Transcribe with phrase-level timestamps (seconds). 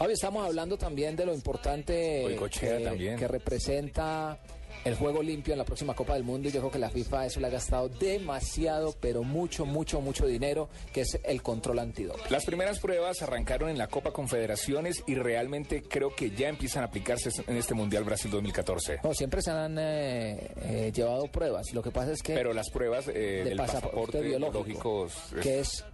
[0.00, 4.38] Javi, estamos hablando también de lo importante que, que representa
[4.84, 7.26] el juego limpio en la próxima Copa del Mundo y yo creo que la FIFA
[7.26, 12.24] eso le ha gastado demasiado, pero mucho, mucho, mucho dinero, que es el control antidoping.
[12.30, 16.86] Las primeras pruebas arrancaron en la Copa Confederaciones y realmente creo que ya empiezan a
[16.86, 19.00] aplicarse en este Mundial Brasil 2014.
[19.02, 21.72] No, siempre se han eh, eh, llevado pruebas.
[21.72, 25.60] Lo que pasa es que Pero las pruebas eh, de del pasaporte biológico, es- que
[25.60, 25.84] es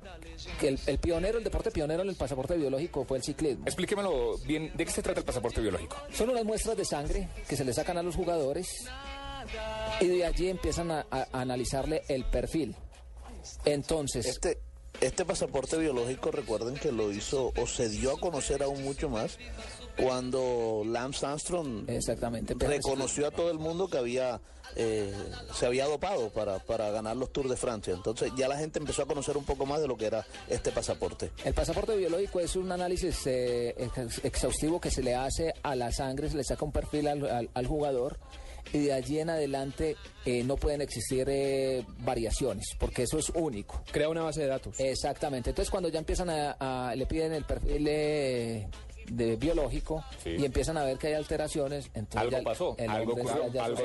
[0.61, 3.65] que el, el pionero, el deporte pionero en el pasaporte biológico fue el ciclismo.
[3.67, 5.97] Explíquemelo bien, ¿de qué se trata el pasaporte biológico?
[6.13, 8.67] Son unas muestras de sangre que se le sacan a los jugadores
[10.01, 12.75] y de allí empiezan a, analizarle el perfil.
[13.65, 14.59] Entonces, Este,
[15.01, 19.39] este pasaporte biológico, recuerden que lo hizo o se dio a conocer aún mucho más
[20.03, 24.41] cuando Lance Armstrong exactamente, reconoció a todo el mundo que había
[24.75, 25.11] eh,
[25.55, 27.95] se había dopado para, para ganar los Tours de Francia.
[27.95, 30.71] Entonces ya la gente empezó a conocer un poco más de lo que era este
[30.71, 31.31] pasaporte.
[31.45, 35.93] El pasaporte biológico es un análisis eh, ex- exhaustivo que se le hace a la
[35.93, 38.19] sangre, se le saca un perfil al, al- al jugador
[38.73, 43.83] y de allí en adelante eh, no pueden existir eh, variaciones porque eso es único.
[43.93, 44.79] Crea una base de datos.
[44.81, 45.51] Exactamente.
[45.51, 46.57] Entonces cuando ya empiezan a,
[46.89, 48.69] a- le piden el perfil eh,
[49.11, 50.31] de biológico Sí.
[50.39, 53.65] y empiezan a ver que hay alteraciones, entonces Algo ya pasó, el algo ocurrió, ya-
[53.65, 53.81] algo.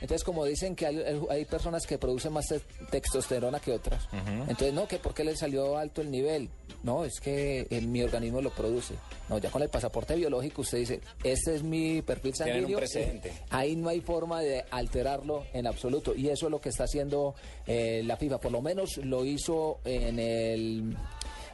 [0.00, 4.72] Entonces como dicen que hay, hay personas que producen más te- testosterona que otras, entonces
[4.72, 6.48] no, que por qué le salió alto el nivel,
[6.82, 8.94] no, es que eh, mi organismo lo produce.
[9.28, 12.76] No, ya con el pasaporte biológico usted dice, este es mi perfil sanguíneo.
[12.78, 13.32] precedente.
[13.50, 16.14] Ahí no hay forma de alterarlo en absoluto.
[16.14, 17.34] Y eso es lo que está haciendo
[17.66, 18.38] eh, la FIFA.
[18.38, 20.94] Por lo menos lo hizo en el,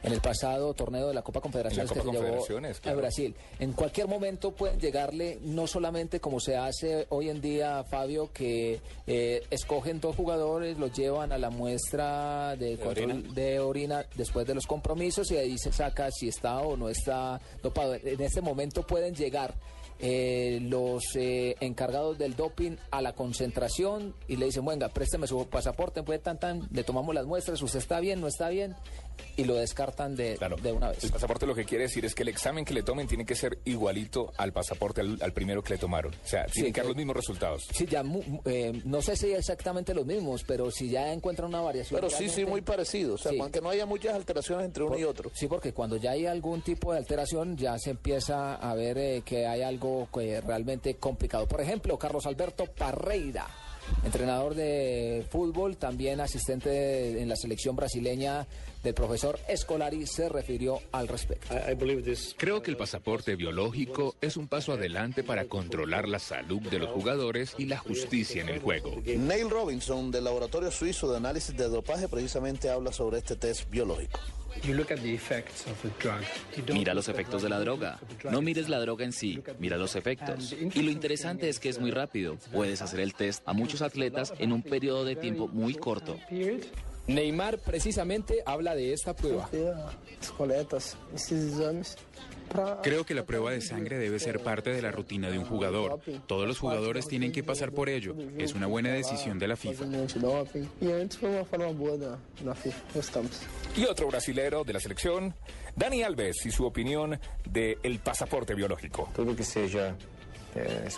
[0.02, 2.44] en el pasado torneo de la Copa Confederaciones la que se llevó
[2.84, 2.94] a.
[2.94, 3.34] Brasil.
[3.58, 8.80] En cualquier momento pueden llegarle, no solamente como se hace hoy en día, Fabio, que
[9.06, 14.54] eh, escogen dos jugadores, los llevan a la muestra de, control de orina después de
[14.54, 17.94] los compromisos y ahí se saca si está o no está dopado.
[17.94, 19.54] En este momento pueden llegar
[20.02, 25.46] eh, los eh, encargados del doping a la concentración y le dicen, venga, présteme su
[25.46, 28.74] pasaporte, pues tan tan, le tomamos las muestras, usted está bien, no está bien,
[29.36, 30.56] y lo descartan de, Claro.
[30.56, 31.04] de una vez.
[31.04, 33.34] El pasaporte lo que quiere decir es que el examen que le tomen tiene que
[33.34, 36.12] ser igualito al pasaporte, al, al primero que le tomaron.
[36.14, 37.68] O sea, tienen que dar que- los mismos resultados.
[37.72, 41.60] Sí, ya, mu- eh, no sé si exactamente los mismos, pero si ya encuentran una
[41.60, 42.00] variación.
[42.00, 43.14] Pero sí, sí, muy parecido.
[43.14, 43.38] O sea, Sí.
[43.40, 45.30] aunque no haya muchas alteraciones entre uno y otro.
[45.34, 49.22] Sí, porque cuando ya hay algún tipo de alteración, ya se empieza a ver eh,
[49.24, 51.46] que hay algo que realmente complicado.
[51.46, 53.46] Por ejemplo, Carlos Alberto Parreira,
[54.04, 58.46] entrenador de fútbol, también asistente de- en la selección brasileña
[58.82, 61.54] del profesor Escolari, se refirió al respecto.
[62.38, 66.88] Creo que el pasaporte biológico es un paso adelante para controlar la salud de los
[66.90, 68.96] jugadores y la justicia en el juego.
[69.04, 74.18] Neil Robinson, del Laboratorio Suizo de Análisis de Dopaje, precisamente habla sobre este test biológico.
[76.72, 77.98] Mira los efectos de la droga.
[78.30, 80.52] No mires la droga en sí, mira los efectos.
[80.52, 82.36] Y lo interesante es que es muy rápido.
[82.52, 86.18] Puedes hacer el test a muchos atletas en un periodo de tiempo muy corto.
[87.06, 89.48] Neymar precisamente habla de esta prueba.
[92.82, 96.00] Creo que la prueba de sangre debe ser parte de la rutina de un jugador.
[96.26, 98.14] Todos los jugadores tienen que pasar por ello.
[98.38, 99.84] Es una buena decisión de la FIFA.
[103.76, 105.34] Y otro brasilero de la selección,
[105.76, 107.18] Dani Alves, y su opinión
[107.48, 109.08] del pasaporte biológico.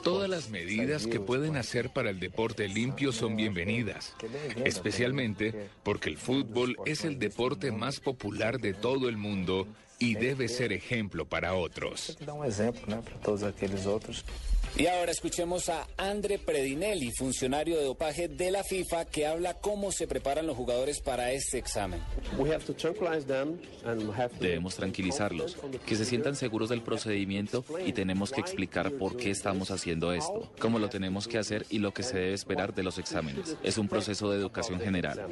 [0.02, 4.14] Todas las medidas que pueden hacer para el deporte limpio son bienvenidas,
[4.64, 9.66] especialmente porque el fútbol es el deporte más popular de todo el mundo
[9.98, 12.16] y debe ser ejemplo para otros.
[14.74, 19.92] Y ahora escuchemos a Andre Predinelli, funcionario de dopaje de la FIFA, que habla cómo
[19.92, 22.00] se preparan los jugadores para este examen.
[24.40, 29.70] Debemos tranquilizarlos, que se sientan seguros del procedimiento y tenemos que explicar por qué estamos
[29.70, 32.98] haciendo esto, cómo lo tenemos que hacer y lo que se debe esperar de los
[32.98, 33.56] exámenes.
[33.62, 35.26] Es un proceso de educación general.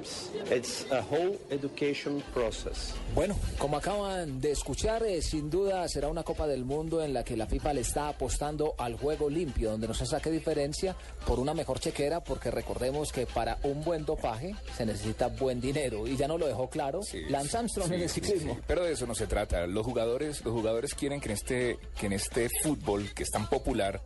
[3.15, 7.25] Bueno, como acaban de escuchar, eh, sin duda será una Copa del Mundo en la
[7.25, 10.97] que la FIFA le está apostando al juego limpio, donde no se saque diferencia
[11.27, 16.07] por una mejor chequera, porque recordemos que para un buen dopaje se necesita buen dinero
[16.07, 18.59] y ya no lo dejó claro Lance Armstrong en el ciclismo.
[18.67, 19.67] pero de eso no se trata.
[19.67, 23.49] Los jugadores, los jugadores quieren que en este, que en este fútbol que es tan
[23.49, 24.01] popular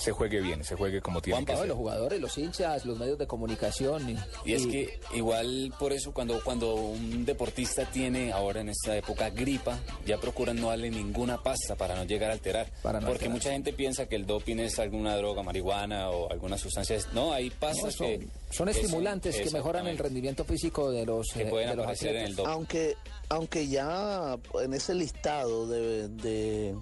[0.00, 1.68] se juegue bien, se juegue como tiene que ser.
[1.68, 4.18] los jugadores, los hinchas, los medios de comunicación.
[4.44, 9.28] Y, es que igual por eso cuando, cuando un deportista tiene ahora en esta época
[9.28, 12.70] gripa, ya procuran no darle ninguna pasta para no llegar a alterar.
[13.06, 16.98] porque mucha gente piensa que el doping es alguna droga, marihuana o alguna sustancia.
[17.12, 18.26] No, hay pastas que...
[18.50, 22.50] Son estimulantes que mejoran el rendimiento físico de los, que pueden eh, en el doping.
[22.50, 22.96] Aunque,
[23.28, 26.08] aunque ya en ese listado de...
[26.08, 26.74] De,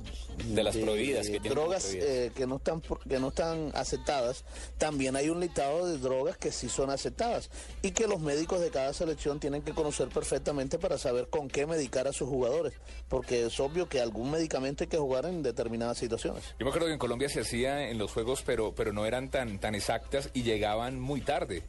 [0.55, 4.45] las prohibidas que drogas eh, que no están que no están aceptadas,
[4.79, 7.51] también hay un listado de drogas que sí son aceptadas
[7.83, 11.67] y que los médicos de cada selección tienen que conocer perfectamente para saber con qué
[11.67, 12.75] medicar a sus jugadores,
[13.09, 16.45] porque es obvio que algún medicamento hay que jugar en determinadas situaciones.
[16.59, 19.31] Yo me acuerdo que en Colombia se hacía en los juegos, pero, pero no eran
[19.31, 21.63] tan, tan exactas y llegaban muy tarde,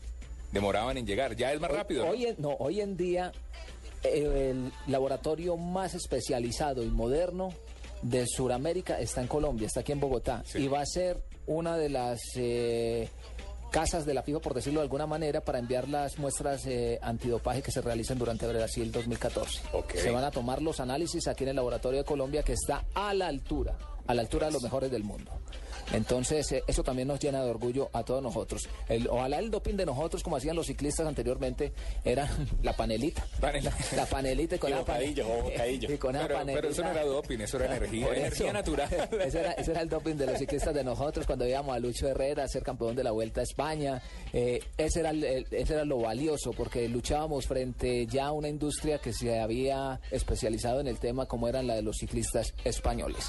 [0.51, 2.07] demoraban en llegar, ya es más rápido.
[2.07, 3.31] Hoy, en, no, hoy en día
[4.03, 7.53] eh, el laboratorio más especializado y moderno
[8.01, 11.89] de Sudamérica está en Colombia, está aquí en Bogotá, y va a ser una de
[11.89, 13.09] las eh,
[13.71, 17.61] casas de la FIFA, por decirlo de alguna manera, para enviar las muestras eh, antidopaje
[17.61, 19.61] que se realicen durante Brasil 2014.
[19.95, 23.13] Se van a tomar los análisis aquí en el laboratorio de Colombia, que está a
[23.13, 23.77] la altura,
[24.09, 25.31] a la altura de los mejores del mundo.
[25.93, 28.67] Entonces, eh, eso también nos llena de orgullo a todos nosotros.
[28.87, 31.73] El, ojalá el doping de nosotros, como hacían los ciclistas anteriormente,
[32.03, 32.27] era
[32.63, 33.23] la panelita.
[33.95, 35.23] La panelita con la panelita.
[36.45, 38.89] pero, eso no era doping, eso era energía, energía natural.
[39.19, 42.45] Ese era, era, el doping de los ciclistas de nosotros cuando íbamos a Lucho Herrera
[42.45, 44.01] a ser campeón de la Vuelta a España.
[44.33, 49.13] Eh, ese, era ese era lo valioso porque luchábamos frente ya a una industria que
[49.13, 53.25] se había especializado en el tema como eran la de los ciclistas españoles.